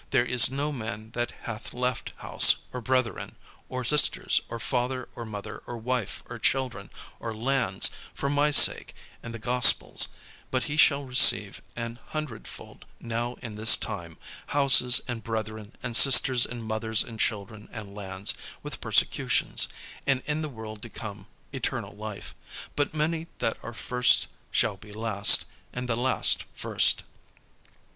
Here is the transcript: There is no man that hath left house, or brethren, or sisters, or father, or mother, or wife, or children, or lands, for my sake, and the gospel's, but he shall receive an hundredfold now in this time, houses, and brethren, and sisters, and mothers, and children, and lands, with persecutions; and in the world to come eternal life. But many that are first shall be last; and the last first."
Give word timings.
There 0.09 0.25
is 0.25 0.49
no 0.49 0.71
man 0.71 1.11
that 1.11 1.29
hath 1.43 1.75
left 1.75 2.13
house, 2.17 2.55
or 2.73 2.81
brethren, 2.81 3.35
or 3.69 3.83
sisters, 3.83 4.41
or 4.49 4.57
father, 4.57 5.07
or 5.13 5.25
mother, 5.25 5.61
or 5.67 5.77
wife, 5.77 6.23
or 6.27 6.39
children, 6.39 6.89
or 7.19 7.35
lands, 7.35 7.91
for 8.11 8.27
my 8.27 8.49
sake, 8.49 8.95
and 9.21 9.31
the 9.31 9.37
gospel's, 9.37 10.07
but 10.49 10.63
he 10.63 10.75
shall 10.75 11.03
receive 11.05 11.61
an 11.75 11.99
hundredfold 12.07 12.85
now 12.99 13.35
in 13.43 13.53
this 13.53 13.77
time, 13.77 14.17
houses, 14.47 15.01
and 15.07 15.21
brethren, 15.23 15.73
and 15.83 15.95
sisters, 15.95 16.47
and 16.47 16.63
mothers, 16.63 17.03
and 17.03 17.19
children, 17.19 17.69
and 17.71 17.93
lands, 17.93 18.33
with 18.63 18.81
persecutions; 18.81 19.67
and 20.07 20.23
in 20.25 20.41
the 20.41 20.49
world 20.49 20.81
to 20.81 20.89
come 20.89 21.27
eternal 21.53 21.93
life. 21.95 22.33
But 22.75 22.95
many 22.95 23.27
that 23.37 23.55
are 23.61 23.71
first 23.71 24.25
shall 24.49 24.77
be 24.77 24.93
last; 24.93 25.45
and 25.71 25.87
the 25.87 25.95
last 25.95 26.45
first." 26.55 27.03